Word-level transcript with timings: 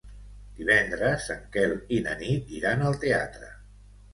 Divendres 0.61 1.27
en 1.35 1.45
Quel 1.57 1.75
i 1.99 2.01
na 2.09 2.17
Nit 2.25 2.51
iran 2.61 2.85
al 2.89 2.99
teatre. 3.05 3.53